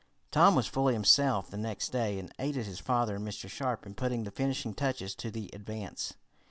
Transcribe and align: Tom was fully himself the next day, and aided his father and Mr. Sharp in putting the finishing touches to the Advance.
Tom 0.31 0.55
was 0.55 0.65
fully 0.65 0.93
himself 0.95 1.51
the 1.51 1.57
next 1.59 1.89
day, 1.89 2.17
and 2.17 2.33
aided 2.39 2.65
his 2.65 2.79
father 2.79 3.17
and 3.17 3.27
Mr. 3.27 3.47
Sharp 3.47 3.85
in 3.85 3.93
putting 3.93 4.23
the 4.23 4.31
finishing 4.31 4.73
touches 4.73 5.13
to 5.13 5.29
the 5.29 5.51
Advance. 5.53 6.15